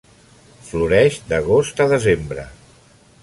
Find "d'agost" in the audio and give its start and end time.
1.33-1.83